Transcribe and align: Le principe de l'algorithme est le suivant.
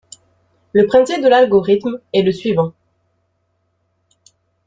Le 0.73 0.87
principe 0.87 1.21
de 1.21 1.27
l'algorithme 1.27 1.99
est 2.11 2.23
le 2.23 2.31
suivant. 2.31 2.73